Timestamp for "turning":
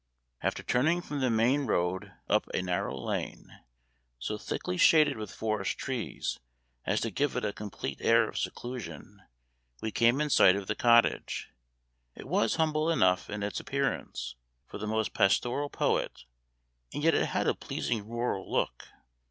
0.63-1.03